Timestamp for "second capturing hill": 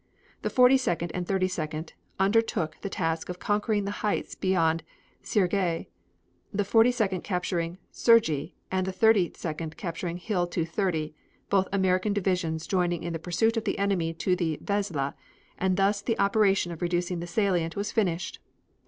9.35-10.47